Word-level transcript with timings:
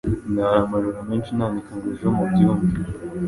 Ndara 0.31 0.59
amajoro 0.67 0.99
menshi 1.09 1.31
nandika 1.37 1.71
ngo 1.77 1.85
ejo 1.93 2.07
mubyumve 2.15 2.71